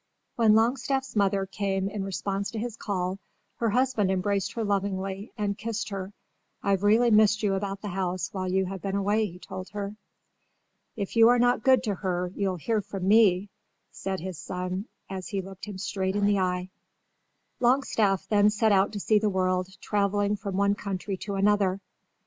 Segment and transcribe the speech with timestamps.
[0.35, 3.19] When Longstaff's mother came in response to his call
[3.57, 6.11] her husband embraced her lovingly and kissed her.
[6.63, 9.95] "I've really missed you about the house while you have been away," he told her.
[10.95, 13.51] "If you are not good to her you'll hear from me,"
[13.91, 16.71] said, his son as he looked him straight in the eye.
[17.59, 21.79] Longstaff then set out to see the world, travelling from one country to another.